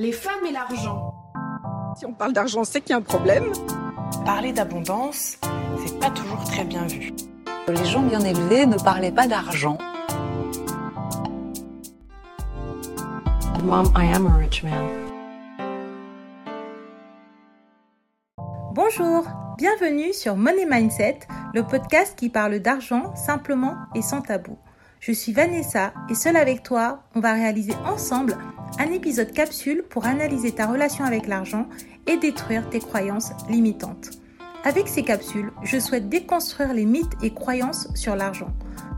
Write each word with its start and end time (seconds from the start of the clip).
Les 0.00 0.12
femmes 0.12 0.46
et 0.48 0.52
l'argent. 0.52 1.12
Si 1.94 2.06
on 2.06 2.14
parle 2.14 2.32
d'argent, 2.32 2.64
c'est 2.64 2.80
qu'il 2.80 2.92
y 2.92 2.94
a 2.94 2.96
un 2.96 3.02
problème. 3.02 3.44
Parler 4.24 4.50
d'abondance, 4.50 5.36
c'est 5.84 6.00
pas 6.00 6.08
toujours 6.08 6.42
très 6.44 6.64
bien 6.64 6.86
vu. 6.86 7.12
Les 7.68 7.84
gens 7.84 8.00
bien 8.00 8.20
élevés 8.20 8.64
ne 8.64 8.78
parlaient 8.78 9.12
pas 9.12 9.26
d'argent. 9.26 9.76
Mom, 13.62 13.92
I 13.94 14.10
am 14.14 14.26
a 14.26 14.38
rich 14.38 14.62
man. 14.62 14.88
Bonjour, 18.72 19.26
bienvenue 19.58 20.14
sur 20.14 20.34
Money 20.34 20.64
Mindset, 20.64 21.18
le 21.52 21.62
podcast 21.62 22.14
qui 22.16 22.30
parle 22.30 22.58
d'argent 22.60 23.14
simplement 23.14 23.76
et 23.94 24.00
sans 24.00 24.22
tabou. 24.22 24.56
Je 25.00 25.12
suis 25.12 25.32
Vanessa 25.32 25.92
et 26.08 26.14
seule 26.14 26.36
avec 26.36 26.62
toi, 26.62 27.02
on 27.14 27.20
va 27.20 27.34
réaliser 27.34 27.74
ensemble 27.84 28.38
un 28.78 28.92
épisode 28.92 29.32
capsule 29.32 29.82
pour 29.88 30.06
analyser 30.06 30.52
ta 30.52 30.66
relation 30.66 31.04
avec 31.04 31.26
l'argent 31.26 31.68
et 32.06 32.16
détruire 32.16 32.68
tes 32.70 32.80
croyances 32.80 33.30
limitantes. 33.48 34.10
Avec 34.64 34.88
ces 34.88 35.02
capsules, 35.02 35.52
je 35.62 35.78
souhaite 35.78 36.08
déconstruire 36.08 36.74
les 36.74 36.84
mythes 36.84 37.16
et 37.22 37.32
croyances 37.32 37.88
sur 37.94 38.14
l'argent, 38.14 38.52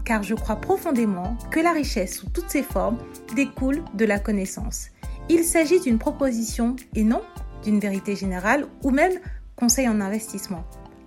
car 0.04 0.22
je 0.22 0.34
crois 0.34 0.56
profondément 0.56 1.36
que 1.50 1.60
la 1.60 1.72
richesse 1.72 2.18
sous 2.18 2.28
toutes 2.28 2.50
ses 2.50 2.62
formes 2.62 2.98
découle 3.36 3.84
de 3.94 4.04
la 4.04 4.18
connaissance. 4.18 4.88
Il 5.28 5.44
s'agit 5.44 5.80
d'une 5.80 5.98
proposition 5.98 6.74
et 6.94 7.04
non 7.04 7.22
d'une 7.62 7.78
vérité 7.78 8.16
générale 8.16 8.66
ou 8.82 8.90
même 8.90 9.20
conseil 9.54 9.88
en 9.88 10.00
investissement. 10.00 10.64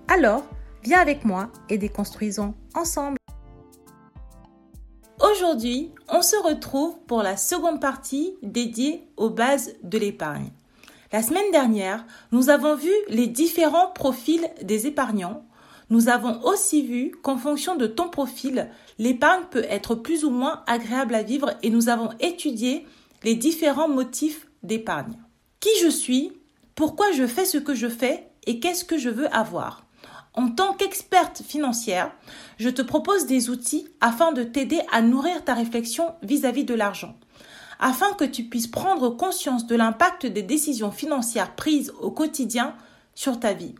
Alors, 0.08 0.46
viens 0.84 1.02
avec 1.02 1.26
moi 1.26 1.50
et 1.70 1.78
déconstruisons 1.78 2.54
ensemble. 2.74 3.18
Aujourd'hui, 5.32 5.90
on 6.08 6.22
se 6.22 6.36
retrouve 6.36 7.00
pour 7.08 7.24
la 7.24 7.36
seconde 7.36 7.82
partie 7.82 8.36
dédiée 8.44 9.02
aux 9.18 9.32
bases 9.32 9.74
de 9.82 9.98
l'épargne. 9.98 10.52
La 11.12 11.24
semaine 11.24 11.50
dernière, 11.52 12.06
nous 12.32 12.50
avons 12.52 12.76
vu 12.76 12.92
les 13.08 13.26
différents 13.26 13.88
profils 13.88 14.48
des 14.62 14.86
épargnants. 14.86 15.44
Nous 15.90 16.10
avons 16.10 16.44
aussi 16.44 16.84
vu 16.84 17.12
qu'en 17.24 17.38
fonction 17.38 17.76
de 17.76 17.88
ton 17.88 18.08
profil, 18.08 18.70
l'épargne 19.00 19.46
peut 19.50 19.66
être 19.68 19.96
plus 19.96 20.26
ou 20.26 20.30
moins 20.30 20.64
agréable 20.68 21.16
à 21.16 21.24
vivre 21.24 21.56
et 21.64 21.72
nous 21.72 21.90
avons 21.90 22.12
étudié 22.20 22.86
les 23.24 23.34
différents 23.34 23.90
motifs 23.90 24.46
d'épargne. 24.62 25.18
Qui 25.60 25.72
je 25.82 25.90
suis, 25.90 26.34
pourquoi 26.76 27.12
je 27.14 27.26
fais 27.26 27.46
ce 27.46 27.58
que 27.58 27.74
je 27.74 27.88
fais? 27.88 28.30
Et 28.46 28.60
qu'est-ce 28.60 28.86
que 28.86 29.00
je 29.00 29.10
veux 29.10 29.34
avoir? 29.34 29.85
En 30.36 30.50
tant 30.50 30.74
qu'experte 30.74 31.42
financière, 31.42 32.12
je 32.58 32.70
te 32.70 32.82
propose 32.82 33.26
des 33.26 33.50
outils 33.50 33.88
afin 34.02 34.34
de 34.34 34.44
t'aider 34.44 34.82
à 34.92 35.02
nourrir 35.02 35.44
ta 35.46 35.54
réflexion 35.54 36.14
vis-à-vis 36.24 36.66
de 36.66 36.74
l'argent, 36.74 37.16
afin 37.80 38.12
que 38.14 38.26
tu 38.26 38.44
puisses 38.44 38.68
prendre 38.68 39.10
conscience 39.10 39.66
de 39.66 39.76
l'impact 39.78 40.26
des 40.26 40.44
décisions 40.44 40.92
financières 40.92 41.56
prises 41.56 41.94
au 42.02 42.12
quotidien 42.12 42.76
sur 43.14 43.40
ta 43.40 43.54
vie. 43.54 43.76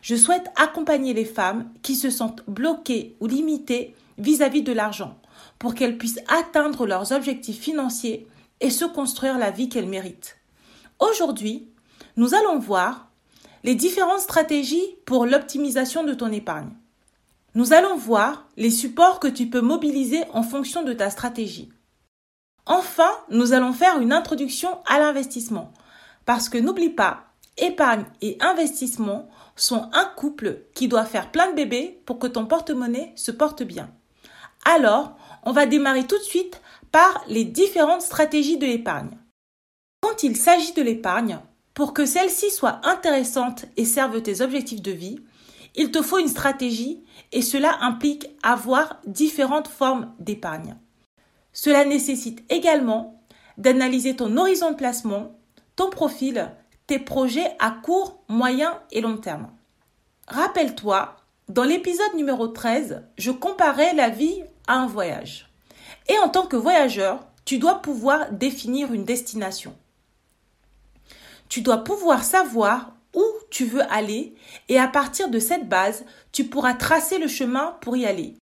Je 0.00 0.16
souhaite 0.16 0.50
accompagner 0.56 1.12
les 1.12 1.26
femmes 1.26 1.70
qui 1.82 1.94
se 1.94 2.08
sentent 2.08 2.44
bloquées 2.48 3.16
ou 3.20 3.26
limitées 3.26 3.94
vis-à-vis 4.16 4.62
de 4.62 4.72
l'argent 4.72 5.18
pour 5.58 5.74
qu'elles 5.74 5.98
puissent 5.98 6.20
atteindre 6.28 6.86
leurs 6.86 7.12
objectifs 7.12 7.60
financiers 7.60 8.26
et 8.60 8.70
se 8.70 8.86
construire 8.86 9.36
la 9.36 9.50
vie 9.50 9.68
qu'elles 9.68 9.88
méritent. 9.88 10.38
Aujourd'hui, 10.98 11.68
nous 12.16 12.34
allons 12.34 12.58
voir 12.58 13.09
les 13.62 13.74
différentes 13.74 14.20
stratégies 14.20 14.96
pour 15.04 15.26
l'optimisation 15.26 16.04
de 16.04 16.14
ton 16.14 16.32
épargne. 16.32 16.70
Nous 17.54 17.72
allons 17.72 17.96
voir 17.96 18.46
les 18.56 18.70
supports 18.70 19.20
que 19.20 19.28
tu 19.28 19.46
peux 19.46 19.60
mobiliser 19.60 20.22
en 20.32 20.42
fonction 20.42 20.82
de 20.82 20.92
ta 20.92 21.10
stratégie. 21.10 21.72
Enfin, 22.66 23.10
nous 23.30 23.52
allons 23.52 23.72
faire 23.72 24.00
une 24.00 24.12
introduction 24.12 24.78
à 24.86 24.98
l'investissement. 24.98 25.72
Parce 26.24 26.48
que 26.48 26.58
n'oublie 26.58 26.90
pas, 26.90 27.24
épargne 27.56 28.04
et 28.22 28.36
investissement 28.40 29.28
sont 29.56 29.90
un 29.92 30.04
couple 30.04 30.62
qui 30.74 30.88
doit 30.88 31.04
faire 31.04 31.30
plein 31.30 31.50
de 31.50 31.56
bébés 31.56 32.00
pour 32.06 32.18
que 32.18 32.26
ton 32.26 32.46
porte-monnaie 32.46 33.12
se 33.16 33.30
porte 33.30 33.62
bien. 33.62 33.90
Alors, 34.64 35.16
on 35.42 35.52
va 35.52 35.66
démarrer 35.66 36.06
tout 36.06 36.18
de 36.18 36.22
suite 36.22 36.60
par 36.92 37.24
les 37.28 37.44
différentes 37.44 38.02
stratégies 38.02 38.58
de 38.58 38.66
l'épargne. 38.66 39.18
Quand 40.00 40.22
il 40.22 40.36
s'agit 40.36 40.72
de 40.72 40.82
l'épargne, 40.82 41.40
pour 41.80 41.94
que 41.94 42.04
celle-ci 42.04 42.50
soit 42.50 42.82
intéressante 42.86 43.64
et 43.78 43.86
serve 43.86 44.20
tes 44.20 44.42
objectifs 44.42 44.82
de 44.82 44.90
vie, 44.90 45.18
il 45.74 45.90
te 45.90 46.02
faut 46.02 46.18
une 46.18 46.28
stratégie 46.28 47.02
et 47.32 47.40
cela 47.40 47.78
implique 47.80 48.28
avoir 48.42 49.00
différentes 49.06 49.68
formes 49.68 50.12
d'épargne. 50.18 50.76
Cela 51.54 51.86
nécessite 51.86 52.44
également 52.50 53.24
d'analyser 53.56 54.14
ton 54.14 54.36
horizon 54.36 54.72
de 54.72 54.76
placement, 54.76 55.38
ton 55.74 55.88
profil, 55.88 56.50
tes 56.86 56.98
projets 56.98 57.56
à 57.60 57.70
court, 57.70 58.24
moyen 58.28 58.78
et 58.90 59.00
long 59.00 59.16
terme. 59.16 59.48
Rappelle-toi, 60.28 61.16
dans 61.48 61.64
l'épisode 61.64 62.14
numéro 62.14 62.48
13, 62.48 63.04
je 63.16 63.30
comparais 63.30 63.94
la 63.94 64.10
vie 64.10 64.42
à 64.66 64.74
un 64.74 64.86
voyage. 64.86 65.50
Et 66.10 66.18
en 66.18 66.28
tant 66.28 66.46
que 66.46 66.56
voyageur, 66.56 67.20
tu 67.46 67.56
dois 67.56 67.80
pouvoir 67.80 68.32
définir 68.32 68.92
une 68.92 69.06
destination. 69.06 69.74
Tu 71.50 71.62
dois 71.62 71.78
pouvoir 71.78 72.22
savoir 72.22 72.92
où 73.12 73.24
tu 73.50 73.64
veux 73.64 73.82
aller 73.92 74.36
et 74.68 74.78
à 74.78 74.86
partir 74.86 75.28
de 75.28 75.40
cette 75.40 75.68
base, 75.68 76.04
tu 76.30 76.44
pourras 76.44 76.74
tracer 76.74 77.18
le 77.18 77.26
chemin 77.26 77.76
pour 77.80 77.96
y 77.96 78.06
aller. 78.06 78.36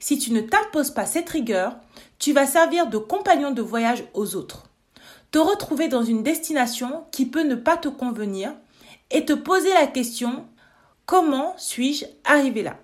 Si 0.00 0.18
tu 0.18 0.32
ne 0.32 0.40
t'imposes 0.40 0.90
pas 0.90 1.04
cette 1.04 1.28
rigueur, 1.28 1.76
tu 2.18 2.32
vas 2.32 2.46
servir 2.46 2.86
de 2.86 2.96
compagnon 2.96 3.50
de 3.50 3.60
voyage 3.60 4.04
aux 4.14 4.36
autres. 4.36 4.64
Te 5.32 5.38
retrouver 5.38 5.88
dans 5.88 6.02
une 6.02 6.22
destination 6.22 7.04
qui 7.10 7.26
peut 7.26 7.42
ne 7.42 7.56
pas 7.56 7.76
te 7.76 7.88
convenir 7.88 8.54
et 9.10 9.26
te 9.26 9.34
poser 9.34 9.72
la 9.74 9.86
question 9.86 10.46
comment 11.04 11.54
suis-je 11.58 12.06
arrivé 12.24 12.62
là? 12.62 12.78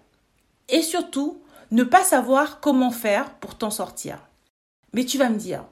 Et 0.68 0.82
surtout, 0.82 1.42
ne 1.70 1.82
pas 1.82 2.04
savoir 2.04 2.60
comment 2.60 2.90
faire 2.90 3.34
pour 3.36 3.56
t'en 3.56 3.70
sortir. 3.70 4.18
Mais 4.92 5.06
tu 5.06 5.16
vas 5.16 5.30
me 5.30 5.38
dire, 5.38 5.64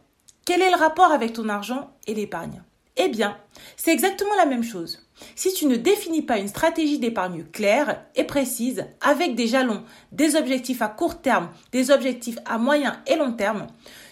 quel 0.46 0.62
est 0.62 0.70
le 0.70 0.76
rapport 0.76 1.12
avec 1.12 1.34
ton 1.34 1.50
argent 1.50 1.90
et 2.06 2.14
l'épargne? 2.14 2.62
Eh 2.96 3.08
bien, 3.08 3.36
c'est 3.76 3.92
exactement 3.92 4.34
la 4.36 4.46
même 4.46 4.62
chose. 4.62 5.06
Si 5.36 5.52
tu 5.52 5.66
ne 5.66 5.76
définis 5.76 6.22
pas 6.22 6.38
une 6.38 6.48
stratégie 6.48 6.98
d'épargne 6.98 7.44
claire 7.44 8.04
et 8.14 8.24
précise, 8.24 8.86
avec 9.00 9.34
des 9.34 9.46
jalons, 9.46 9.82
des 10.12 10.36
objectifs 10.36 10.82
à 10.82 10.88
court 10.88 11.20
terme, 11.20 11.50
des 11.72 11.90
objectifs 11.90 12.38
à 12.46 12.58
moyen 12.58 13.00
et 13.06 13.16
long 13.16 13.32
terme, 13.32 13.66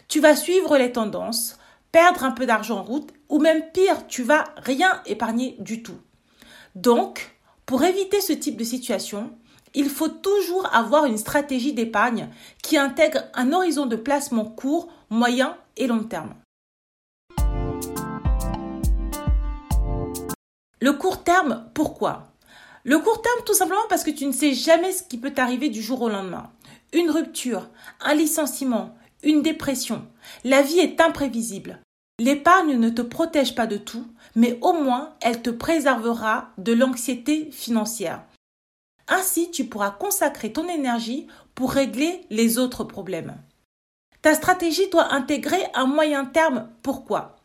tu 0.09 0.21
vas 0.21 0.37
suivre 0.37 0.77
les 0.79 0.93
tendances, 0.93 1.59
perdre 1.93 2.25
un 2.25 2.33
peu 2.33 2.47
d'argent 2.47 2.79
en 2.79 2.85
route, 2.85 3.13
ou 3.29 3.39
même 3.39 3.63
pire, 3.73 4.07
tu 4.07 4.23
vas 4.23 4.45
rien 4.57 5.03
épargner 5.07 5.57
du 5.59 5.83
tout. 5.83 5.99
Donc, 6.75 7.37
pour 7.67 7.83
éviter 7.85 8.21
ce 8.21 8.33
type 8.33 8.57
de 8.57 8.65
situation, 8.65 9.33
il 9.75 9.91
faut 9.91 10.09
toujours 10.09 10.75
avoir 10.75 11.05
une 11.05 11.19
stratégie 11.19 11.75
d'épargne 11.75 12.29
qui 12.63 12.79
intègre 12.79 13.25
un 13.35 13.53
horizon 13.53 13.87
de 13.87 13.97
placement 13.97 14.47
court, 14.47 14.89
moyen 15.11 15.57
et 15.77 15.87
long 15.87 16.05
terme. 16.05 16.35
Le 20.81 20.93
court 20.93 21.25
terme, 21.25 21.69
pourquoi? 21.75 22.33
Le 22.85 22.99
court 22.99 23.21
terme, 23.21 23.45
tout 23.45 23.55
simplement 23.55 23.87
parce 23.89 24.05
que 24.05 24.11
tu 24.11 24.27
ne 24.27 24.33
sais 24.33 24.55
jamais 24.55 24.93
ce 24.93 25.03
qui 25.03 25.19
peut 25.19 25.33
t'arriver 25.33 25.71
du 25.71 25.83
jour 25.83 26.03
au 26.03 26.09
lendemain. 26.09 26.51
Une 26.93 27.11
rupture, 27.11 27.69
un 28.01 28.15
licenciement, 28.15 28.97
une 29.23 29.43
dépression. 29.43 30.07
La 30.45 30.63
vie 30.63 30.79
est 30.79 31.01
imprévisible. 31.01 31.81
L'épargne 32.21 32.79
ne 32.79 32.91
te 32.91 33.03
protège 33.03 33.55
pas 33.55 33.67
de 33.67 33.77
tout, 33.77 34.07
mais 34.37 34.59
au 34.61 34.73
moins 34.73 35.15
elle 35.21 35.43
te 35.43 35.51
préservera 35.51 36.51
de 36.59 36.73
l'anxiété 36.73 37.51
financière. 37.51 38.23
Ainsi, 39.09 39.51
tu 39.51 39.65
pourras 39.65 39.91
consacrer 39.91 40.53
ton 40.53 40.69
énergie 40.69 41.27
pour 41.55 41.73
régler 41.73 42.21
les 42.31 42.59
autres 42.59 42.85
problèmes. 42.85 43.37
Ta 44.23 44.35
stratégie 44.35 44.91
doit 44.91 45.13
intégrer 45.15 45.63
un 45.75 45.87
moyen 45.87 46.25
terme. 46.25 46.69
Pourquoi? 46.83 47.37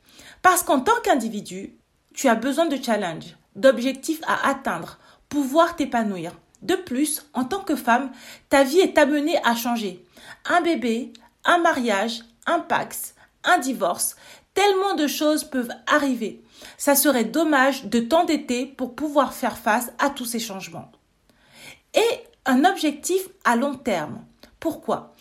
Parce 0.41 0.63
qu'en 0.63 0.81
tant 0.81 0.99
qu'individu, 1.03 1.77
tu 2.13 2.27
as 2.27 2.35
besoin 2.35 2.65
de 2.65 2.81
challenge, 2.81 3.35
d'objectifs 3.55 4.21
à 4.27 4.49
atteindre, 4.49 4.97
pouvoir 5.29 5.75
t'épanouir. 5.75 6.33
De 6.61 6.75
plus, 6.75 7.25
en 7.33 7.43
tant 7.43 7.59
que 7.59 7.75
femme, 7.75 8.11
ta 8.49 8.63
vie 8.63 8.79
est 8.79 8.97
amenée 8.97 9.37
à 9.43 9.55
changer. 9.55 10.05
Un 10.45 10.61
bébé, 10.61 11.11
un 11.43 11.57
mariage, 11.57 12.21
un 12.45 12.59
pax, 12.59 13.15
un 13.43 13.57
divorce, 13.57 14.15
tellement 14.53 14.93
de 14.93 15.07
choses 15.07 15.43
peuvent 15.43 15.73
arriver. 15.87 16.41
Ça 16.77 16.95
serait 16.95 17.25
dommage 17.25 17.85
de 17.85 17.99
t'endetter 17.99 18.65
pour 18.65 18.95
pouvoir 18.95 19.33
faire 19.33 19.57
face 19.57 19.91
à 19.99 20.09
tous 20.09 20.25
ces 20.25 20.39
changements. 20.39 20.91
Et 21.93 22.23
un 22.45 22.63
objectif 22.65 23.27
à 23.43 23.55
long 23.55 23.75
terme. 23.75 24.23
Pourquoi? 24.59 25.13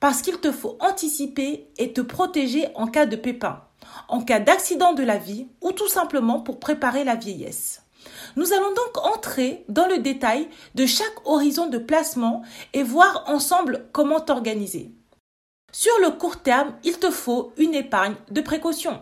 Parce 0.00 0.22
qu'il 0.22 0.38
te 0.38 0.52
faut 0.52 0.76
anticiper 0.80 1.68
et 1.78 1.92
te 1.92 2.00
protéger 2.00 2.68
en 2.74 2.86
cas 2.86 3.06
de 3.06 3.16
pépin 3.16 3.62
en 4.08 4.22
cas 4.22 4.40
d'accident 4.40 4.92
de 4.92 5.02
la 5.02 5.18
vie 5.18 5.48
ou 5.60 5.72
tout 5.72 5.88
simplement 5.88 6.40
pour 6.40 6.60
préparer 6.60 7.04
la 7.04 7.16
vieillesse. 7.16 7.82
Nous 8.36 8.52
allons 8.52 8.74
donc 8.74 8.98
entrer 9.04 9.64
dans 9.68 9.86
le 9.86 9.98
détail 9.98 10.48
de 10.74 10.86
chaque 10.86 11.26
horizon 11.26 11.68
de 11.68 11.78
placement 11.78 12.42
et 12.72 12.82
voir 12.82 13.24
ensemble 13.26 13.86
comment 13.92 14.20
t'organiser. 14.20 14.92
Sur 15.72 15.92
le 16.02 16.10
court 16.10 16.40
terme, 16.40 16.74
il 16.84 16.98
te 16.98 17.10
faut 17.10 17.52
une 17.56 17.74
épargne 17.74 18.14
de 18.30 18.40
précaution. 18.40 19.00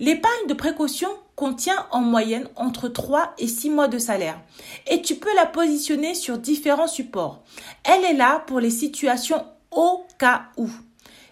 L'épargne 0.00 0.46
de 0.48 0.54
précaution 0.54 1.08
contient 1.36 1.86
en 1.90 2.00
moyenne 2.00 2.48
entre 2.56 2.88
3 2.88 3.34
et 3.38 3.46
6 3.46 3.70
mois 3.70 3.88
de 3.88 3.98
salaire 3.98 4.38
et 4.86 5.00
tu 5.00 5.14
peux 5.14 5.34
la 5.34 5.46
positionner 5.46 6.14
sur 6.14 6.38
différents 6.38 6.88
supports. 6.88 7.42
Elle 7.84 8.04
est 8.04 8.16
là 8.16 8.42
pour 8.46 8.60
les 8.60 8.70
situations 8.70 9.46
au 9.70 10.04
cas 10.18 10.48
où. 10.56 10.68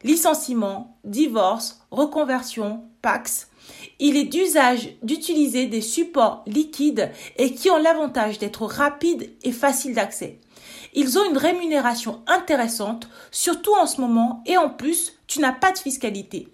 Licenciement, 0.05 0.97
divorce, 1.05 1.81
reconversion, 1.91 2.85
PAX. 3.03 3.49
Il 3.99 4.17
est 4.17 4.25
d'usage 4.25 4.91
d'utiliser 5.03 5.67
des 5.67 5.81
supports 5.81 6.45
liquides 6.47 7.11
et 7.37 7.53
qui 7.55 7.71
ont 7.71 7.79
l'avantage 7.79 8.39
d'être 8.39 8.65
rapides 8.65 9.33
et 9.43 9.53
faciles 9.53 9.95
d'accès. 9.95 10.39
Ils 10.95 11.19
ont 11.19 11.29
une 11.29 11.37
rémunération 11.37 12.23
intéressante, 12.27 13.09
surtout 13.31 13.75
en 13.75 13.87
ce 13.87 14.01
moment, 14.01 14.43
et 14.47 14.57
en 14.57 14.71
plus, 14.71 15.15
tu 15.27 15.41
n'as 15.41 15.53
pas 15.53 15.73
de 15.73 15.79
fiscalité. 15.79 16.49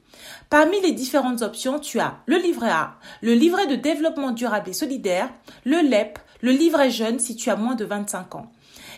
Parmi 0.51 0.81
les 0.81 0.93
différentes 0.93 1.43
options, 1.43 1.79
tu 1.79 2.01
as 2.01 2.19
le 2.27 2.37
livret 2.37 2.71
A, 2.71 2.97
le 3.23 3.35
livret 3.35 3.67
de 3.67 3.77
développement 3.77 4.31
durable 4.31 4.71
et 4.71 4.75
solidaire, 4.75 5.31
le 5.65 5.81
LEP, 5.83 6.19
le 6.41 6.51
livret 6.51 6.91
jeune 6.91 7.19
si 7.19 7.37
tu 7.37 7.51
as 7.51 7.57
moins 7.57 7.75
de 7.75 7.85
25 7.85 8.35
ans. 8.35 8.51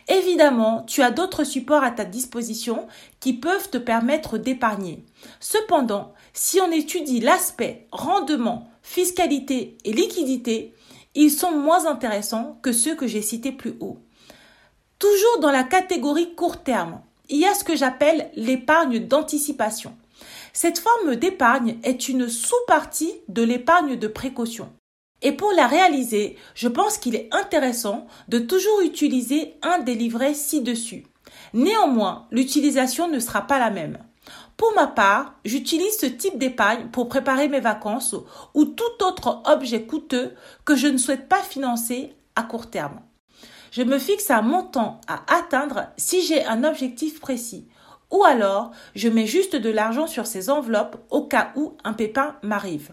Évidemment, 0.09 0.85
tu 0.87 1.03
as 1.03 1.11
d'autres 1.11 1.45
supports 1.45 1.83
à 1.83 1.91
ta 1.91 2.05
disposition 2.05 2.87
qui 3.19 3.33
peuvent 3.33 3.71
te 3.71 3.79
permettre 3.79 4.39
d'épargner. 4.39 5.05
Cependant, 5.41 6.15
si 6.33 6.61
on 6.61 6.71
étudie 6.71 7.21
l'aspect 7.21 7.89
rendement, 7.91 8.71
fiscalité 8.83 9.77
et 9.85 9.93
liquidité, 9.93 10.75
ils 11.15 11.31
sont 11.31 11.53
moins 11.53 11.87
intéressants 11.87 12.59
que 12.63 12.73
ceux 12.73 12.95
que 12.95 13.07
j'ai 13.07 13.23
cités 13.23 13.53
plus 13.53 13.75
haut. 13.81 13.99
Toujours 14.99 15.41
dans 15.41 15.51
la 15.51 15.65
catégorie 15.65 16.35
court 16.35 16.63
terme, 16.63 17.01
il 17.29 17.39
y 17.39 17.47
a 17.47 17.55
ce 17.55 17.65
que 17.65 17.75
j'appelle 17.75 18.31
l'épargne 18.35 19.01
d'anticipation. 19.01 19.97
Cette 20.53 20.79
forme 20.79 21.17
d'épargne 21.17 21.79
est 21.83 22.09
une 22.09 22.29
sous-partie 22.29 23.13
de 23.29 23.43
l'épargne 23.43 23.97
de 23.97 24.09
précaution. 24.09 24.71
Et 25.23 25.33
pour 25.33 25.53
la 25.53 25.67
réaliser, 25.67 26.37
je 26.55 26.69
pense 26.69 26.99
qu'il 26.99 27.15
est 27.15 27.29
intéressant 27.33 28.07
de 28.29 28.39
toujours 28.39 28.81
utiliser 28.83 29.55
un 29.63 29.79
des 29.79 29.95
livrets 29.95 30.35
ci-dessus. 30.35 31.07
Néanmoins, 31.55 32.27
l'utilisation 32.31 33.09
ne 33.09 33.19
sera 33.19 33.43
pas 33.43 33.59
la 33.59 33.71
même. 33.71 33.99
Pour 34.57 34.73
ma 34.75 34.87
part, 34.87 35.35
j'utilise 35.45 35.99
ce 35.99 36.07
type 36.07 36.39
d'épargne 36.39 36.89
pour 36.89 37.09
préparer 37.09 37.49
mes 37.49 37.61
vacances 37.61 38.15
ou 38.55 38.65
tout 38.65 39.05
autre 39.05 39.43
objet 39.45 39.83
coûteux 39.83 40.35
que 40.65 40.77
je 40.77 40.87
ne 40.87 40.99
souhaite 40.99 41.29
pas 41.29 41.43
financer 41.43 42.15
à 42.35 42.43
court 42.43 42.71
terme 42.71 43.01
je 43.77 43.83
me 43.83 43.99
fixe 43.99 44.31
un 44.31 44.41
montant 44.41 45.03
à 45.07 45.21
atteindre 45.37 45.89
si 45.99 46.23
j'ai 46.23 46.43
un 46.47 46.65
objectif 46.65 47.21
précis. 47.21 47.69
Ou 48.11 48.25
alors, 48.25 48.71
je 48.95 49.11
mets 49.11 49.27
juste 49.27 49.55
de 49.55 49.69
l'argent 49.69 50.07
sur 50.07 50.27
ces 50.27 50.49
enveloppes 50.49 50.97
au 51.11 51.27
cas 51.27 51.53
où 51.57 51.77
un 51.85 51.93
pépin 51.93 52.37
m'arrive. 52.43 52.93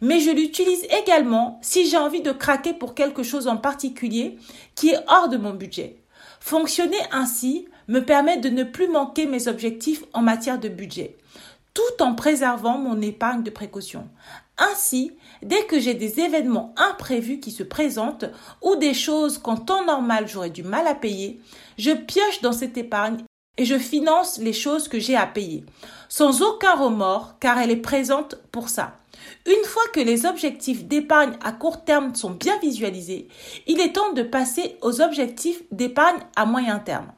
Mais 0.00 0.20
je 0.20 0.30
l'utilise 0.30 0.86
également 1.02 1.58
si 1.62 1.88
j'ai 1.88 1.96
envie 1.96 2.22
de 2.22 2.32
craquer 2.32 2.72
pour 2.72 2.94
quelque 2.94 3.22
chose 3.22 3.48
en 3.48 3.56
particulier 3.56 4.38
qui 4.74 4.90
est 4.90 5.04
hors 5.08 5.28
de 5.28 5.36
mon 5.36 5.54
budget. 5.54 5.96
Fonctionner 6.40 7.00
ainsi 7.10 7.66
me 7.88 8.00
permet 8.00 8.36
de 8.36 8.48
ne 8.48 8.64
plus 8.64 8.88
manquer 8.88 9.26
mes 9.26 9.48
objectifs 9.48 10.04
en 10.12 10.22
matière 10.22 10.58
de 10.58 10.68
budget, 10.68 11.16
tout 11.72 12.02
en 12.02 12.14
préservant 12.14 12.78
mon 12.78 13.00
épargne 13.00 13.42
de 13.42 13.50
précaution. 13.50 14.08
Ainsi, 14.58 15.12
dès 15.42 15.64
que 15.64 15.80
j'ai 15.80 15.94
des 15.94 16.20
événements 16.20 16.74
imprévus 16.76 17.40
qui 17.40 17.50
se 17.50 17.62
présentent 17.62 18.26
ou 18.62 18.76
des 18.76 18.94
choses 18.94 19.38
qu'en 19.38 19.56
temps 19.56 19.84
normal 19.84 20.28
j'aurais 20.28 20.50
du 20.50 20.62
mal 20.62 20.86
à 20.86 20.94
payer, 20.94 21.40
je 21.76 21.90
pioche 21.90 22.40
dans 22.40 22.52
cette 22.52 22.78
épargne 22.78 23.24
et 23.56 23.64
je 23.64 23.78
finance 23.78 24.38
les 24.38 24.52
choses 24.52 24.88
que 24.88 24.98
j'ai 24.98 25.16
à 25.16 25.26
payer, 25.26 25.64
sans 26.08 26.42
aucun 26.42 26.74
remords 26.74 27.38
car 27.38 27.58
elle 27.58 27.70
est 27.70 27.76
présente 27.76 28.36
pour 28.50 28.68
ça. 28.68 28.96
Une 29.46 29.64
fois 29.64 29.82
que 29.92 30.00
les 30.00 30.26
objectifs 30.26 30.84
d'épargne 30.84 31.36
à 31.42 31.52
court 31.52 31.84
terme 31.84 32.14
sont 32.14 32.30
bien 32.30 32.58
visualisés, 32.58 33.28
il 33.66 33.80
est 33.80 33.92
temps 33.92 34.12
de 34.12 34.22
passer 34.22 34.76
aux 34.82 35.00
objectifs 35.00 35.62
d'épargne 35.70 36.18
à 36.36 36.46
moyen 36.46 36.78
terme. 36.78 37.12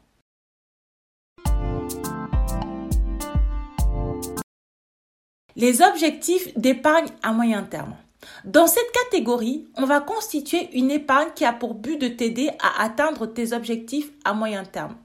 Les 5.59 5.81
objectifs 5.81 6.57
d'épargne 6.59 7.09
à 7.23 7.33
moyen 7.33 7.63
terme. 7.63 7.97
Dans 8.45 8.67
cette 8.67 8.93
catégorie, 8.93 9.69
on 9.77 9.87
va 9.87 10.01
constituer 10.01 10.69
une 10.75 10.91
épargne 10.91 11.31
qui 11.35 11.45
a 11.47 11.53
pour 11.53 11.75
but 11.75 11.97
de 11.99 12.09
t'aider 12.09 12.51
à 12.61 12.83
atteindre 12.83 13.27
tes 13.27 13.53
objectifs 13.55 14.11
à 14.25 14.35
moyen 14.35 14.65
terme. 14.65 14.97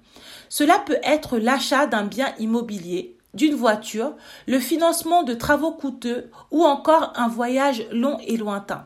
Cela 0.52 0.80
peut 0.80 1.00
être 1.02 1.38
l'achat 1.38 1.88
d'un 1.88 2.04
bien 2.04 2.36
immobilier, 2.38 3.16
d'une 3.34 3.56
voiture, 3.56 4.18
le 4.48 4.60
financement 4.60 5.24
de 5.24 5.34
travaux 5.34 5.72
coûteux 5.72 6.30
ou 6.52 6.66
encore 6.66 7.14
un 7.16 7.30
voyage 7.30 7.88
long 7.94 8.18
et 8.28 8.36
lointain. 8.36 8.86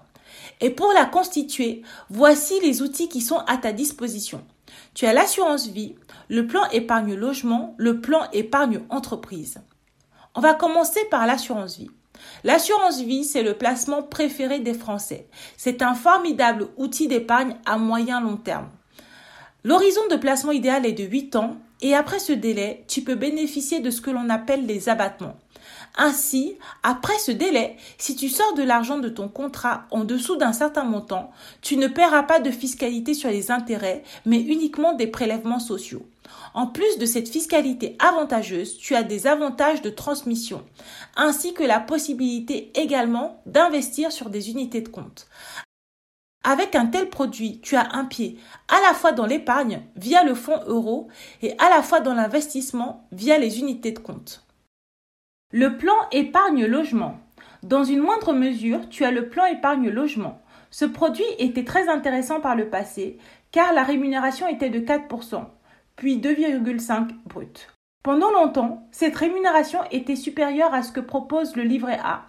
Et 0.61 0.69
pour 0.69 0.93
la 0.93 1.05
constituer, 1.05 1.81
voici 2.11 2.53
les 2.61 2.83
outils 2.83 3.09
qui 3.09 3.19
sont 3.19 3.39
à 3.47 3.57
ta 3.57 3.71
disposition. 3.71 4.45
Tu 4.93 5.07
as 5.07 5.13
l'assurance 5.13 5.65
vie, 5.65 5.95
le 6.29 6.45
plan 6.45 6.69
épargne 6.69 7.15
logement, 7.15 7.73
le 7.77 7.99
plan 7.99 8.29
épargne 8.31 8.81
entreprise. 8.89 9.57
On 10.35 10.41
va 10.41 10.53
commencer 10.53 10.99
par 11.09 11.25
l'assurance 11.25 11.79
vie. 11.79 11.89
L'assurance 12.43 13.01
vie, 13.01 13.23
c'est 13.23 13.41
le 13.41 13.55
placement 13.55 14.03
préféré 14.03 14.59
des 14.59 14.75
Français. 14.75 15.27
C'est 15.57 15.81
un 15.81 15.95
formidable 15.95 16.67
outil 16.77 17.07
d'épargne 17.07 17.57
à 17.65 17.79
moyen 17.79 18.21
long 18.21 18.37
terme. 18.37 18.69
L'horizon 19.65 20.07
de 20.11 20.15
placement 20.15 20.51
idéal 20.51 20.85
est 20.85 20.91
de 20.91 21.03
8 21.03 21.35
ans 21.37 21.57
et 21.81 21.95
après 21.95 22.19
ce 22.19 22.33
délai, 22.33 22.85
tu 22.87 23.01
peux 23.01 23.15
bénéficier 23.15 23.79
de 23.79 23.89
ce 23.89 23.99
que 23.99 24.11
l'on 24.11 24.29
appelle 24.29 24.67
les 24.67 24.89
abattements. 24.89 25.37
Ainsi, 25.97 26.55
après 26.83 27.17
ce 27.17 27.31
délai, 27.31 27.75
si 27.97 28.15
tu 28.15 28.29
sors 28.29 28.53
de 28.53 28.61
l'argent 28.61 28.99
de 28.99 29.09
ton 29.09 29.27
contrat 29.27 29.85
en 29.89 30.03
dessous 30.03 30.35
d'un 30.35 30.53
certain 30.53 30.83
montant, 30.83 31.31
tu 31.63 31.77
ne 31.77 31.87
paieras 31.87 32.21
pas 32.21 32.39
de 32.39 32.51
fiscalité 32.51 33.15
sur 33.15 33.31
les 33.31 33.49
intérêts, 33.49 34.03
mais 34.27 34.39
uniquement 34.39 34.93
des 34.93 35.07
prélèvements 35.07 35.59
sociaux. 35.59 36.05
En 36.53 36.67
plus 36.67 36.99
de 36.99 37.07
cette 37.07 37.27
fiscalité 37.29 37.97
avantageuse, 37.97 38.77
tu 38.77 38.93
as 38.93 39.01
des 39.01 39.25
avantages 39.25 39.81
de 39.81 39.89
transmission, 39.89 40.63
ainsi 41.15 41.55
que 41.55 41.63
la 41.63 41.79
possibilité 41.79 42.71
également 42.75 43.41
d'investir 43.47 44.11
sur 44.11 44.29
des 44.29 44.51
unités 44.51 44.81
de 44.81 44.89
compte. 44.89 45.27
Avec 46.47 46.75
un 46.75 46.85
tel 46.85 47.09
produit, 47.09 47.59
tu 47.61 47.75
as 47.75 47.95
un 47.95 48.05
pied 48.05 48.37
à 48.67 48.79
la 48.87 48.93
fois 48.93 49.11
dans 49.11 49.25
l'épargne 49.25 49.81
via 49.95 50.23
le 50.23 50.35
fonds 50.35 50.61
euro 50.67 51.07
et 51.41 51.57
à 51.57 51.69
la 51.69 51.81
fois 51.81 52.01
dans 52.01 52.13
l'investissement 52.13 53.07
via 53.11 53.39
les 53.39 53.59
unités 53.59 53.91
de 53.91 53.99
compte. 53.99 54.45
Le 55.51 55.75
plan 55.75 55.95
épargne 56.11 56.67
logement. 56.67 57.17
Dans 57.63 57.83
une 57.83 57.99
moindre 57.99 58.31
mesure, 58.31 58.87
tu 58.89 59.05
as 59.05 59.11
le 59.11 59.27
plan 59.27 59.45
épargne 59.45 59.89
logement. 59.89 60.39
Ce 60.69 60.85
produit 60.85 61.25
était 61.39 61.65
très 61.65 61.89
intéressant 61.89 62.39
par 62.39 62.55
le 62.55 62.69
passé 62.69 63.17
car 63.51 63.73
la 63.73 63.83
rémunération 63.83 64.47
était 64.47 64.69
de 64.69 64.79
4% 64.79 65.45
puis 65.95 66.17
2,5 66.17 67.09
brut. 67.25 67.69
Pendant 68.03 68.29
longtemps, 68.29 68.87
cette 68.91 69.15
rémunération 69.15 69.79
était 69.89 70.15
supérieure 70.15 70.75
à 70.75 70.83
ce 70.83 70.91
que 70.91 70.99
propose 70.99 71.55
le 71.55 71.63
livret 71.63 71.97
A. 72.03 72.25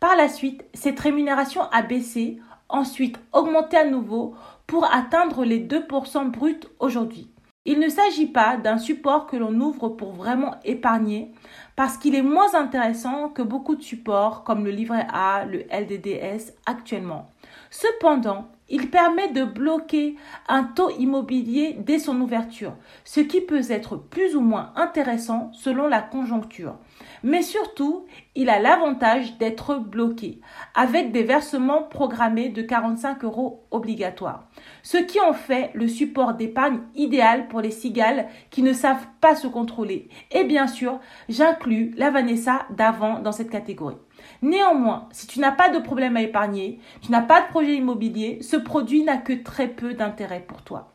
Par 0.00 0.16
la 0.16 0.28
suite, 0.28 0.64
cette 0.72 1.00
rémunération 1.00 1.62
a 1.70 1.82
baissé, 1.82 2.38
ensuite 2.68 3.18
augmenté 3.32 3.76
à 3.76 3.84
nouveau 3.84 4.34
pour 4.66 4.84
atteindre 4.92 5.44
les 5.44 5.60
2% 5.60 6.30
bruts 6.30 6.60
aujourd'hui. 6.78 7.30
Il 7.64 7.80
ne 7.80 7.88
s'agit 7.88 8.26
pas 8.26 8.56
d'un 8.56 8.78
support 8.78 9.26
que 9.26 9.36
l'on 9.36 9.52
ouvre 9.60 9.90
pour 9.90 10.12
vraiment 10.12 10.54
épargner, 10.64 11.32
parce 11.76 11.98
qu'il 11.98 12.14
est 12.14 12.22
moins 12.22 12.54
intéressant 12.54 13.28
que 13.28 13.42
beaucoup 13.42 13.76
de 13.76 13.82
supports 13.82 14.42
comme 14.42 14.64
le 14.64 14.70
livret 14.70 15.06
A, 15.12 15.44
le 15.44 15.64
LDDS 15.70 16.54
actuellement. 16.64 17.28
Cependant, 17.70 18.48
il 18.70 18.88
permet 18.88 19.28
de 19.32 19.44
bloquer 19.44 20.16
un 20.48 20.64
taux 20.64 20.90
immobilier 20.98 21.76
dès 21.78 21.98
son 21.98 22.20
ouverture, 22.20 22.74
ce 23.04 23.20
qui 23.20 23.40
peut 23.40 23.70
être 23.70 23.96
plus 23.96 24.34
ou 24.34 24.40
moins 24.40 24.72
intéressant 24.76 25.50
selon 25.52 25.88
la 25.88 26.00
conjoncture. 26.00 26.76
Mais 27.22 27.42
surtout, 27.42 28.06
il 28.34 28.50
a 28.50 28.60
l'avantage 28.60 29.38
d'être 29.38 29.76
bloqué, 29.76 30.40
avec 30.74 31.12
des 31.12 31.22
versements 31.22 31.82
programmés 31.82 32.48
de 32.48 32.62
45 32.62 33.24
euros 33.24 33.66
obligatoires, 33.70 34.48
ce 34.82 34.98
qui 34.98 35.20
en 35.20 35.32
fait 35.32 35.70
le 35.74 35.88
support 35.88 36.34
d'épargne 36.34 36.80
idéal 36.94 37.48
pour 37.48 37.60
les 37.60 37.70
cigales 37.70 38.28
qui 38.50 38.62
ne 38.62 38.72
savent 38.72 39.06
pas 39.20 39.34
se 39.34 39.46
contrôler. 39.46 40.08
Et 40.30 40.44
bien 40.44 40.66
sûr, 40.66 41.00
j'inclus 41.28 41.92
la 41.96 42.10
Vanessa 42.10 42.66
d'avant 42.70 43.20
dans 43.20 43.32
cette 43.32 43.50
catégorie. 43.50 43.96
Néanmoins, 44.42 45.08
si 45.12 45.26
tu 45.26 45.40
n'as 45.40 45.52
pas 45.52 45.68
de 45.68 45.78
problème 45.78 46.16
à 46.16 46.22
épargner, 46.22 46.80
tu 47.00 47.12
n'as 47.12 47.22
pas 47.22 47.42
de 47.42 47.48
projet 47.48 47.76
immobilier, 47.76 48.38
ce 48.42 48.56
produit 48.56 49.02
n'a 49.02 49.16
que 49.16 49.32
très 49.32 49.68
peu 49.68 49.94
d'intérêt 49.94 50.44
pour 50.46 50.62
toi. 50.62 50.94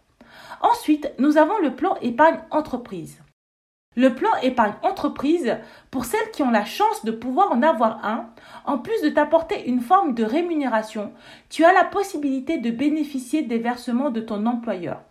Ensuite, 0.62 1.12
nous 1.20 1.38
avons 1.38 1.58
le 1.60 1.76
plan 1.76 1.96
épargne 2.02 2.40
entreprise. 2.52 3.23
Le 3.96 4.16
plan 4.16 4.30
épargne 4.42 4.74
entreprise, 4.82 5.58
pour 5.92 6.06
celles 6.06 6.32
qui 6.32 6.42
ont 6.42 6.50
la 6.50 6.66
chance 6.66 7.06
de 7.06 7.12
pouvoir 7.12 7.52
en 7.52 7.62
avoir 7.62 8.04
un, 8.04 8.30
en 8.66 8.80
plus 8.80 9.02
de 9.04 9.10
t'apporter 9.10 9.68
une 9.68 9.82
forme 9.82 10.16
de 10.16 10.24
rémunération, 10.24 11.12
tu 11.50 11.64
as 11.64 11.74
la 11.74 11.84
possibilité 11.84 12.58
de 12.58 12.72
bénéficier 12.72 13.44
des 13.44 13.60
versements 13.60 14.10
de 14.10 14.22
ton 14.22 14.46
employeur. 14.48 15.02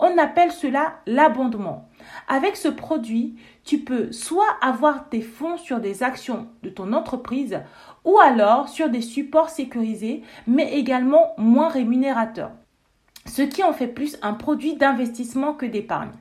On 0.00 0.16
appelle 0.16 0.52
cela 0.52 0.94
l'abondement. 1.06 1.88
Avec 2.28 2.56
ce 2.56 2.68
produit, 2.68 3.36
tu 3.64 3.78
peux 3.78 4.12
soit 4.12 4.56
avoir 4.62 5.08
tes 5.08 5.22
fonds 5.22 5.56
sur 5.56 5.80
des 5.80 6.04
actions 6.04 6.46
de 6.62 6.68
ton 6.68 6.92
entreprise 6.92 7.60
ou 8.04 8.20
alors 8.20 8.68
sur 8.68 8.88
des 8.88 9.00
supports 9.00 9.50
sécurisés 9.50 10.22
mais 10.46 10.74
également 10.74 11.32
moins 11.36 11.68
rémunérateurs, 11.68 12.52
ce 13.26 13.42
qui 13.42 13.64
en 13.64 13.72
fait 13.72 13.88
plus 13.88 14.16
un 14.22 14.34
produit 14.34 14.76
d'investissement 14.76 15.54
que 15.54 15.66
d'épargne. 15.66 16.12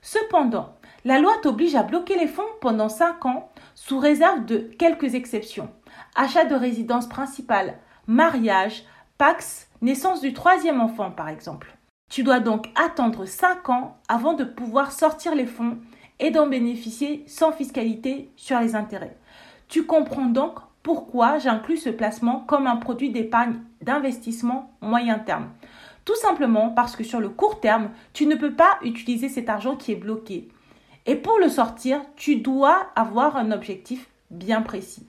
Cependant, 0.00 0.76
la 1.04 1.18
loi 1.18 1.32
t'oblige 1.42 1.74
à 1.74 1.82
bloquer 1.82 2.16
les 2.16 2.26
fonds 2.26 2.42
pendant 2.60 2.88
5 2.88 3.26
ans 3.26 3.50
sous 3.74 3.98
réserve 3.98 4.44
de 4.46 4.58
quelques 4.78 5.14
exceptions. 5.14 5.68
Achat 6.14 6.44
de 6.44 6.54
résidence 6.54 7.08
principale, 7.08 7.78
mariage, 8.06 8.84
Pax, 9.18 9.68
naissance 9.82 10.20
du 10.20 10.32
troisième 10.32 10.80
enfant 10.80 11.10
par 11.10 11.28
exemple. 11.28 11.76
Tu 12.10 12.22
dois 12.22 12.40
donc 12.40 12.68
attendre 12.74 13.26
5 13.26 13.68
ans 13.68 13.98
avant 14.08 14.34
de 14.34 14.44
pouvoir 14.44 14.92
sortir 14.92 15.34
les 15.34 15.46
fonds 15.46 15.78
et 16.20 16.30
d'en 16.30 16.46
bénéficier 16.46 17.24
sans 17.26 17.52
fiscalité 17.52 18.30
sur 18.36 18.58
les 18.60 18.74
intérêts. 18.74 19.16
Tu 19.68 19.84
comprends 19.84 20.26
donc 20.26 20.58
pourquoi 20.82 21.38
j'inclus 21.38 21.78
ce 21.78 21.90
placement 21.90 22.40
comme 22.40 22.66
un 22.66 22.76
produit 22.76 23.10
d'épargne 23.10 23.60
d'investissement 23.82 24.70
moyen 24.80 25.18
terme. 25.18 25.50
Tout 26.04 26.16
simplement 26.16 26.70
parce 26.70 26.96
que 26.96 27.04
sur 27.04 27.20
le 27.20 27.30
court 27.30 27.60
terme, 27.60 27.90
tu 28.12 28.26
ne 28.26 28.36
peux 28.36 28.54
pas 28.54 28.78
utiliser 28.82 29.28
cet 29.28 29.48
argent 29.48 29.76
qui 29.76 29.92
est 29.92 29.96
bloqué. 29.96 30.48
Et 31.06 31.16
pour 31.16 31.38
le 31.38 31.48
sortir, 31.48 32.00
tu 32.16 32.36
dois 32.36 32.86
avoir 32.96 33.36
un 33.36 33.50
objectif 33.50 34.08
bien 34.30 34.62
précis. 34.62 35.06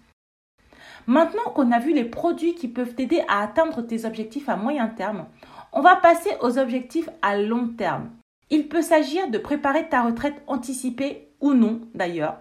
Maintenant 1.08 1.52
qu'on 1.54 1.72
a 1.72 1.80
vu 1.80 1.94
les 1.94 2.04
produits 2.04 2.56
qui 2.56 2.68
peuvent 2.68 2.96
t'aider 2.96 3.24
à 3.28 3.42
atteindre 3.42 3.82
tes 3.82 4.06
objectifs 4.06 4.50
à 4.50 4.56
moyen 4.56 4.88
terme, 4.88 5.28
on 5.72 5.82
va 5.82 5.96
passer 5.96 6.32
aux 6.42 6.58
objectifs 6.58 7.10
à 7.22 7.38
long 7.38 7.68
terme. 7.68 8.10
Il 8.50 8.68
peut 8.68 8.82
s'agir 8.82 9.30
de 9.30 9.38
préparer 9.38 9.88
ta 9.88 10.04
retraite 10.04 10.42
anticipée 10.48 11.30
ou 11.42 11.54
non 11.54 11.82
d'ailleurs. 11.94 12.40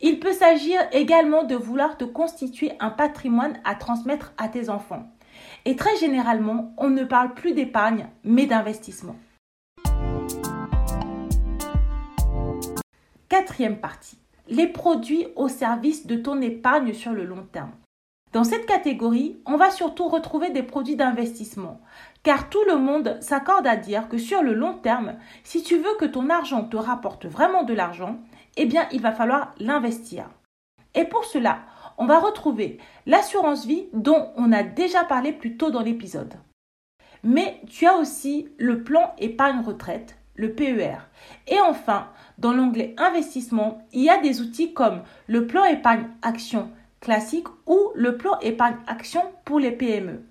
Il 0.00 0.18
peut 0.18 0.32
s'agir 0.32 0.80
également 0.92 1.44
de 1.44 1.54
vouloir 1.54 1.96
te 1.96 2.04
constituer 2.04 2.72
un 2.80 2.90
patrimoine 2.90 3.60
à 3.64 3.74
transmettre 3.74 4.32
à 4.38 4.48
tes 4.48 4.70
enfants. 4.70 5.08
Et 5.64 5.76
très 5.76 5.96
généralement, 5.96 6.74
on 6.78 6.88
ne 6.88 7.04
parle 7.04 7.34
plus 7.34 7.52
d'épargne, 7.52 8.08
mais 8.24 8.46
d'investissement. 8.46 9.16
Quatrième 13.30 13.78
partie. 13.78 14.18
Les 14.48 14.66
produits 14.66 15.28
au 15.36 15.46
service 15.46 16.08
de 16.08 16.16
ton 16.16 16.40
épargne 16.40 16.92
sur 16.92 17.12
le 17.12 17.24
long 17.24 17.46
terme. 17.52 17.70
Dans 18.32 18.42
cette 18.42 18.66
catégorie, 18.66 19.40
on 19.46 19.56
va 19.56 19.70
surtout 19.70 20.08
retrouver 20.08 20.50
des 20.50 20.64
produits 20.64 20.96
d'investissement, 20.96 21.80
car 22.24 22.50
tout 22.50 22.64
le 22.66 22.76
monde 22.76 23.18
s'accorde 23.20 23.68
à 23.68 23.76
dire 23.76 24.08
que 24.08 24.18
sur 24.18 24.42
le 24.42 24.52
long 24.52 24.74
terme, 24.74 25.14
si 25.44 25.62
tu 25.62 25.76
veux 25.76 25.94
que 26.00 26.06
ton 26.06 26.28
argent 26.28 26.64
te 26.64 26.76
rapporte 26.76 27.26
vraiment 27.26 27.62
de 27.62 27.72
l'argent, 27.72 28.18
eh 28.56 28.66
bien 28.66 28.88
il 28.90 29.00
va 29.00 29.12
falloir 29.12 29.54
l'investir. 29.60 30.28
Et 30.96 31.04
pour 31.04 31.24
cela, 31.24 31.60
on 31.98 32.06
va 32.06 32.18
retrouver 32.18 32.78
l'assurance 33.06 33.64
vie 33.64 33.86
dont 33.92 34.32
on 34.34 34.50
a 34.50 34.64
déjà 34.64 35.04
parlé 35.04 35.32
plus 35.32 35.56
tôt 35.56 35.70
dans 35.70 35.82
l'épisode. 35.82 36.34
Mais 37.22 37.60
tu 37.68 37.86
as 37.86 37.94
aussi 37.94 38.48
le 38.58 38.82
plan 38.82 39.14
épargne 39.18 39.64
retraite, 39.64 40.16
le 40.40 40.52
PER. 40.52 40.96
Et 41.46 41.60
enfin, 41.60 42.08
dans 42.38 42.52
l'onglet 42.52 42.94
investissement, 42.96 43.86
il 43.92 44.02
y 44.02 44.08
a 44.08 44.18
des 44.18 44.40
outils 44.40 44.72
comme 44.72 45.02
le 45.26 45.46
plan 45.46 45.64
épargne 45.64 46.08
action 46.22 46.70
classique 47.00 47.48
ou 47.66 47.78
le 47.94 48.16
plan 48.16 48.38
épargne 48.40 48.78
action 48.86 49.22
pour 49.44 49.58
les 49.58 49.70
PME. 49.70 50.22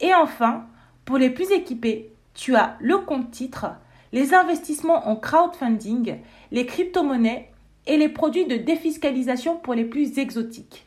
Et 0.00 0.14
enfin, 0.14 0.66
pour 1.04 1.18
les 1.18 1.30
plus 1.30 1.50
équipés, 1.50 2.12
tu 2.34 2.54
as 2.54 2.76
le 2.80 2.98
compte 2.98 3.30
titre, 3.32 3.66
les 4.12 4.34
investissements 4.34 5.08
en 5.08 5.16
crowdfunding, 5.16 6.18
les 6.52 6.66
crypto-monnaies 6.66 7.50
et 7.86 7.96
les 7.96 8.08
produits 8.08 8.46
de 8.46 8.56
défiscalisation 8.56 9.56
pour 9.56 9.74
les 9.74 9.84
plus 9.84 10.18
exotiques. 10.18 10.86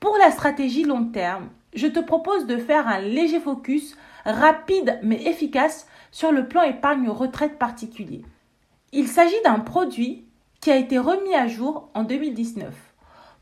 Pour 0.00 0.16
la 0.18 0.30
stratégie 0.30 0.84
long 0.84 1.06
terme, 1.06 1.48
je 1.74 1.88
te 1.88 1.98
propose 1.98 2.46
de 2.46 2.56
faire 2.56 2.86
un 2.86 3.00
léger 3.00 3.40
focus 3.40 3.96
rapide 4.24 4.98
mais 5.02 5.26
efficace 5.26 5.86
sur 6.10 6.32
le 6.32 6.48
plan 6.48 6.62
épargne 6.62 7.08
retraite 7.08 7.58
particulier. 7.58 8.22
Il 8.92 9.08
s'agit 9.08 9.40
d'un 9.44 9.60
produit 9.60 10.24
qui 10.60 10.70
a 10.70 10.76
été 10.76 10.98
remis 10.98 11.34
à 11.34 11.46
jour 11.46 11.90
en 11.94 12.04
2019. 12.04 12.74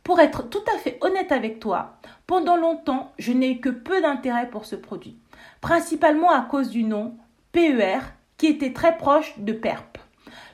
Pour 0.03 0.21
être 0.21 0.49
tout 0.49 0.63
à 0.75 0.79
fait 0.79 0.99
honnête 1.01 1.33
avec 1.33 1.59
toi, 1.61 1.99
pendant 2.27 2.57
longtemps, 2.57 3.13
je 3.19 3.33
n'ai 3.33 3.53
eu 3.53 3.61
que 3.61 3.69
peu 3.69 4.01
d'intérêt 4.01 4.49
pour 4.51 4.65
ce 4.65 4.77
produit, 4.77 5.19
principalement 5.61 6.31
à 6.31 6.43
cause 6.43 6.71
du 6.71 6.85
nom 6.85 7.17
PER 7.53 8.01
qui 8.37 8.47
était 8.47 8.73
très 8.73 8.97
proche 8.97 9.39
de 9.39 9.53
PERP, 9.53 9.99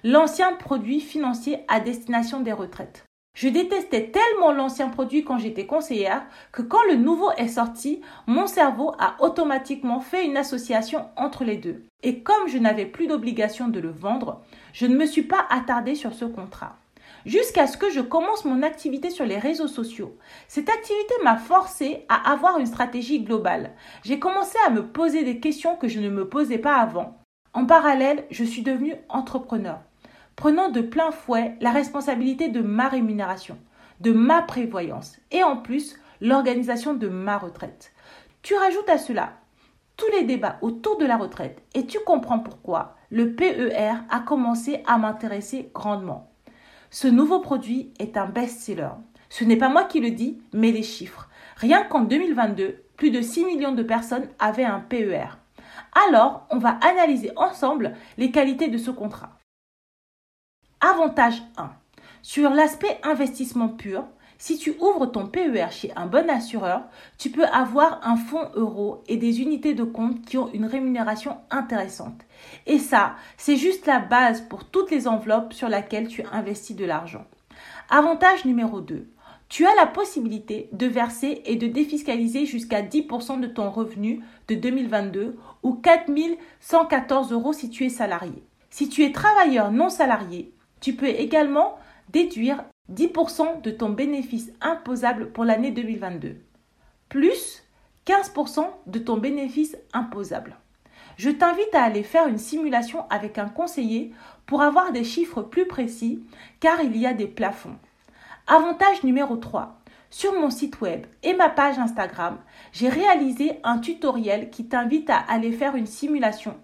l'ancien 0.05 0.55
produit 0.55 1.01
financier 1.01 1.65
à 1.69 1.81
destination 1.81 2.41
des 2.41 2.53
retraites. 2.53 3.05
Je 3.35 3.49
détestais 3.49 4.11
tellement 4.11 4.53
l'ancien 4.53 4.89
produit 4.89 5.25
quand 5.25 5.39
j'étais 5.39 5.67
conseillère 5.67 6.27
que 6.53 6.63
quand 6.63 6.83
le 6.89 6.97
nouveau 6.97 7.31
est 7.39 7.49
sorti, 7.49 8.03
mon 8.27 8.47
cerveau 8.47 8.93
a 8.99 9.17
automatiquement 9.21 10.01
fait 10.01 10.27
une 10.27 10.37
association 10.37 11.07
entre 11.17 11.45
les 11.45 11.57
deux. 11.57 11.85
Et 12.03 12.23
comme 12.23 12.49
je 12.49 12.59
n'avais 12.59 12.87
plus 12.87 13.07
d'obligation 13.07 13.69
de 13.69 13.81
le 13.81 13.91
vendre, 13.91 14.43
je 14.73 14.87
ne 14.87 14.97
me 14.97 15.07
suis 15.07 15.23
pas 15.23 15.47
attardée 15.49 15.95
sur 15.95 16.13
ce 16.13 16.25
contrat 16.25 16.77
jusqu'à 17.27 17.67
ce 17.67 17.77
que 17.77 17.91
je 17.91 18.01
commence 18.01 18.45
mon 18.45 18.63
activité 18.63 19.11
sur 19.11 19.25
les 19.25 19.39
réseaux 19.39 19.69
sociaux. 19.69 20.17
Cette 20.49 20.69
activité 20.69 21.15
m'a 21.23 21.37
forcé 21.37 22.05
à 22.09 22.33
avoir 22.33 22.59
une 22.59 22.67
stratégie 22.67 23.21
globale. 23.21 23.73
J'ai 24.05 24.19
commencé 24.19 24.57
à 24.67 24.71
me 24.71 24.87
poser 24.87 25.25
des 25.25 25.41
questions 25.41 25.77
que 25.77 25.89
je 25.89 26.01
ne 26.01 26.09
me 26.09 26.29
posais 26.29 26.59
pas 26.59 26.77
avant. 26.77 27.19
En 27.55 27.67
parallèle, 27.67 28.25
je 28.31 28.45
suis 28.45 28.63
devenue 28.63 28.95
entrepreneur, 29.09 29.81
prenant 30.37 30.71
de 30.71 30.81
plein 30.81 31.11
fouet 31.11 31.57
la 31.61 31.71
responsabilité 31.71 32.49
de 32.49 32.61
ma 32.61 32.89
rémunération, 32.89 33.59
de 34.01 34.13
ma 34.13 34.43
prévoyance 34.43 35.19
et 35.31 35.43
en 35.43 35.57
plus 35.57 35.97
l'organisation 36.21 36.95
de 36.95 37.09
ma 37.09 37.39
retraite. 37.39 37.93
Tu 38.43 38.55
rajoutes 38.55 38.89
à 38.89 38.99
cela 38.99 39.35
tous 39.97 40.11
les 40.13 40.25
débats 40.25 40.59
autour 40.63 40.99
de 40.99 41.05
la 41.05 41.17
retraite 41.17 41.63
et 41.75 41.87
tu 41.87 41.99
comprends 42.01 42.39
pourquoi 42.39 42.97
le 43.11 43.35
PER 43.35 43.95
a 44.11 44.21
commencé 44.21 44.83
à 44.87 44.99
m'intéresser 44.99 45.71
grandement. 45.75 46.33
Ce 46.91 47.09
nouveau 47.09 47.41
produit 47.41 47.93
est 47.99 48.17
un 48.17 48.27
best-seller. 48.27 48.91
Ce 49.29 49.45
n'est 49.45 49.57
pas 49.57 49.69
moi 49.69 49.85
qui 49.85 50.01
le 50.01 50.11
dis, 50.11 50.43
mais 50.53 50.73
les 50.73 50.83
chiffres. 50.83 51.29
Rien 51.57 51.85
qu'en 51.85 52.01
2022, 52.03 52.83
plus 52.97 53.11
de 53.11 53.21
6 53.21 53.45
millions 53.45 53.73
de 53.73 53.83
personnes 53.83 54.29
avaient 54.39 54.65
un 54.65 54.81
PER. 54.81 55.39
Alors, 56.07 56.47
on 56.51 56.59
va 56.59 56.79
analyser 56.83 57.31
ensemble 57.37 57.95
les 58.19 58.31
qualités 58.31 58.69
de 58.69 58.79
ce 58.79 58.91
contrat. 58.91 59.39
Avantage 60.85 61.45
1. 61.59 61.71
Sur 62.23 62.51
l'aspect 62.51 62.99
investissement 63.05 63.69
pur, 63.69 64.05
si 64.37 64.59
tu 64.59 64.75
ouvres 64.81 65.07
ton 65.07 65.29
PER 65.29 65.69
chez 65.71 65.93
un 65.95 66.07
bon 66.07 66.29
assureur, 66.29 66.83
tu 67.19 67.31
peux 67.31 67.45
avoir 67.45 68.01
un 68.03 68.17
fonds 68.17 68.51
euro 68.57 69.05
et 69.07 69.17
des 69.17 69.41
unités 69.41 69.75
de 69.75 69.85
compte 69.85 70.23
qui 70.23 70.39
ont 70.39 70.51
une 70.53 70.67
rémunération 70.67 71.37
intéressante. 71.53 72.21
Et 72.67 72.81
ça, 72.81 73.15
c'est 73.37 73.57
juste 73.57 73.87
la 73.87 74.01
base 74.01 74.41
pour 74.41 74.65
toutes 74.65 74.91
les 74.91 75.07
enveloppes 75.07 75.53
sur 75.53 75.69
lesquelles 75.69 76.09
tu 76.09 76.25
investis 76.33 76.75
de 76.75 76.85
l'argent. 76.85 77.27
Avantage 77.89 78.45
numéro 78.45 78.81
2. 78.81 79.09
Tu 79.49 79.65
as 79.65 79.77
la 79.77 79.87
possibilité 79.87 80.69
de 80.73 80.87
verser 80.87 81.43
et 81.47 81.55
de 81.55 81.69
défiscaliser 81.69 82.45
jusqu'à 82.45 82.83
10% 82.83 83.39
de 83.39 83.47
ton 83.47 83.71
revenu 83.71 84.25
de 84.49 84.57
2022 84.57 85.39
ou 85.63 85.75
4114 85.75 87.31
euros 87.31 87.53
si 87.53 87.71
tu 87.71 87.85
es 87.85 87.89
salarié. 87.89 88.43
Si 88.71 88.89
tu 88.89 89.05
es 89.05 89.13
travailleur 89.13 89.71
non 89.71 89.89
salarié, 89.89 90.53
tu 90.83 90.95
peux 90.95 91.09
également 91.09 91.79
déduire 92.11 92.65
10% 92.93 93.63
de 93.63 93.71
ton 93.71 93.89
bénéfice 93.89 94.51
imposable 94.61 95.31
pour 95.31 95.45
l'année 95.45 95.71
2022, 95.71 96.37
plus 97.09 97.63
15% 98.07 98.67
de 98.87 98.99
ton 98.99 99.17
bénéfice 99.17 99.77
imposable. 99.95 100.57
Je 101.17 101.31
t'invite 101.31 101.75
à 101.75 101.85
aller 101.85 102.03
faire 102.03 102.27
une 102.27 102.39
simulation 102.39 103.05
avec 103.11 103.39
un 103.39 103.49
conseiller 103.49 104.13
pour 104.45 104.61
avoir 104.61 104.93
des 104.93 105.05
chiffres 105.05 105.43
plus 105.43 105.67
précis 105.67 106.25
car 106.59 106.81
il 106.83 106.97
y 106.97 107.07
a 107.07 107.15
des 107.15 107.29
plafonds. 107.29 107.79
Avantage 108.49 109.05
numéro 109.05 109.37
3. 109.37 109.79
Sur 110.11 110.33
mon 110.35 110.51
site 110.51 110.81
web 110.81 111.07
et 111.23 111.33
ma 111.33 111.49
page 111.49 111.79
Instagram, 111.79 112.39
j'ai 112.73 112.89
réalisé 112.89 113.61
un 113.63 113.79
tutoriel 113.79 114.51
qui 114.51 114.67
t'invite 114.67 115.09
à 115.09 115.19
aller 115.19 115.53
faire 115.53 115.77
une 115.77 115.87
simulation 115.87 116.57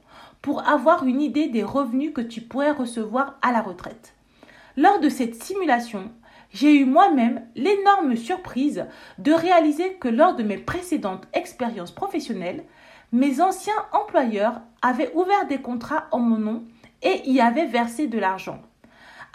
pour 0.42 0.66
avoir 0.68 1.04
une 1.04 1.20
idée 1.20 1.48
des 1.48 1.62
revenus 1.62 2.12
que 2.14 2.20
tu 2.20 2.40
pourrais 2.40 2.70
recevoir 2.70 3.38
à 3.42 3.52
la 3.52 3.60
retraite. 3.60 4.14
Lors 4.76 5.00
de 5.00 5.08
cette 5.08 5.42
simulation, 5.42 6.10
j'ai 6.52 6.74
eu 6.74 6.84
moi-même 6.84 7.46
l'énorme 7.56 8.16
surprise 8.16 8.86
de 9.18 9.32
réaliser 9.32 9.94
que 9.94 10.08
lors 10.08 10.34
de 10.34 10.42
mes 10.42 10.58
précédentes 10.58 11.26
expériences 11.34 11.92
professionnelles, 11.92 12.64
mes 13.12 13.40
anciens 13.40 13.74
employeurs 13.92 14.60
avaient 14.82 15.12
ouvert 15.14 15.46
des 15.46 15.60
contrats 15.60 16.06
en 16.10 16.18
mon 16.18 16.38
nom 16.38 16.64
et 17.02 17.28
y 17.28 17.40
avaient 17.40 17.66
versé 17.66 18.06
de 18.06 18.18
l'argent. 18.18 18.60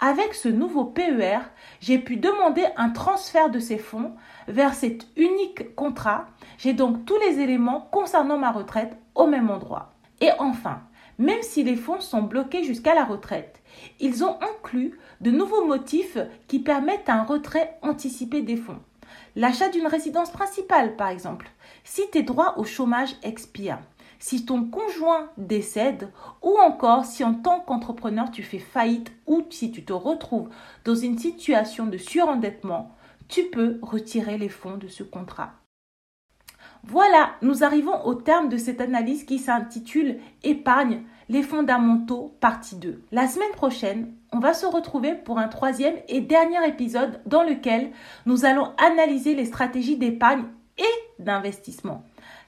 Avec 0.00 0.34
ce 0.34 0.48
nouveau 0.48 0.84
PER, 0.84 1.38
j'ai 1.80 1.98
pu 1.98 2.16
demander 2.16 2.64
un 2.76 2.90
transfert 2.90 3.48
de 3.48 3.58
ces 3.58 3.78
fonds 3.78 4.12
vers 4.48 4.74
cet 4.74 5.06
unique 5.16 5.74
contrat. 5.76 6.26
J'ai 6.58 6.72
donc 6.72 7.04
tous 7.04 7.18
les 7.18 7.40
éléments 7.40 7.88
concernant 7.92 8.38
ma 8.38 8.50
retraite 8.50 8.96
au 9.14 9.26
même 9.26 9.50
endroit. 9.50 9.92
Et 10.20 10.30
enfin, 10.38 10.80
même 11.18 11.42
si 11.42 11.62
les 11.62 11.76
fonds 11.76 12.00
sont 12.00 12.22
bloqués 12.22 12.64
jusqu'à 12.64 12.94
la 12.94 13.04
retraite. 13.04 13.60
Ils 14.00 14.24
ont 14.24 14.36
inclus 14.40 14.98
de 15.20 15.30
nouveaux 15.30 15.64
motifs 15.64 16.18
qui 16.48 16.58
permettent 16.58 17.08
un 17.08 17.22
retrait 17.22 17.78
anticipé 17.82 18.42
des 18.42 18.56
fonds. 18.56 18.80
L'achat 19.36 19.68
d'une 19.68 19.86
résidence 19.86 20.30
principale, 20.30 20.96
par 20.96 21.08
exemple, 21.08 21.50
si 21.82 22.02
tes 22.10 22.22
droits 22.22 22.58
au 22.58 22.64
chômage 22.64 23.14
expirent, 23.22 23.82
si 24.18 24.44
ton 24.44 24.64
conjoint 24.64 25.28
décède, 25.36 26.10
ou 26.42 26.56
encore 26.58 27.04
si 27.04 27.24
en 27.24 27.34
tant 27.34 27.60
qu'entrepreneur 27.60 28.30
tu 28.30 28.42
fais 28.42 28.58
faillite 28.58 29.12
ou 29.26 29.44
si 29.50 29.70
tu 29.70 29.84
te 29.84 29.92
retrouves 29.92 30.48
dans 30.84 30.94
une 30.94 31.18
situation 31.18 31.86
de 31.86 31.98
surendettement, 31.98 32.90
tu 33.28 33.44
peux 33.44 33.78
retirer 33.82 34.38
les 34.38 34.48
fonds 34.48 34.76
de 34.76 34.88
ce 34.88 35.02
contrat. 35.02 35.52
Voilà, 36.86 37.30
nous 37.40 37.64
arrivons 37.64 38.04
au 38.04 38.14
terme 38.14 38.50
de 38.50 38.58
cette 38.58 38.80
analyse 38.80 39.24
qui 39.24 39.38
s'intitule 39.38 40.18
Épargne, 40.42 41.02
les 41.30 41.42
fondamentaux, 41.42 42.36
partie 42.40 42.76
2. 42.76 43.02
La 43.10 43.26
semaine 43.26 43.52
prochaine, 43.52 44.12
on 44.32 44.38
va 44.38 44.52
se 44.52 44.66
retrouver 44.66 45.14
pour 45.14 45.38
un 45.38 45.48
troisième 45.48 45.94
et 46.08 46.20
dernier 46.20 46.66
épisode 46.68 47.20
dans 47.24 47.42
lequel 47.42 47.90
nous 48.26 48.44
allons 48.44 48.72
analyser 48.76 49.34
les 49.34 49.46
stratégies 49.46 49.96
d'épargne 49.96 50.44
et 50.76 51.22
d'investissement. 51.22 52.02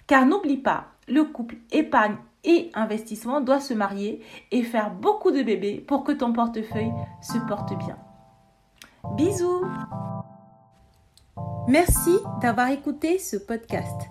Car 0.06 0.26
n'oublie 0.26 0.58
pas, 0.58 0.88
le 1.08 1.24
couple 1.24 1.56
épargne 1.72 2.16
et 2.44 2.70
investissement 2.74 3.40
doit 3.40 3.60
se 3.60 3.72
marier 3.72 4.20
et 4.52 4.62
faire 4.62 4.90
beaucoup 4.90 5.30
de 5.30 5.42
bébés 5.42 5.82
pour 5.86 6.04
que 6.04 6.12
ton 6.12 6.34
portefeuille 6.34 6.92
se 7.22 7.38
porte 7.48 7.76
bien. 7.78 7.96
Bisous 9.16 9.64
Merci 11.68 12.18
d'avoir 12.40 12.70
écouté 12.70 13.18
ce 13.18 13.36
podcast. 13.36 14.10